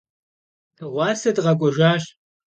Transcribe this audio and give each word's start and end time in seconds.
Dığuase 0.77 1.29
dıkhek'uejjaş. 1.35 2.03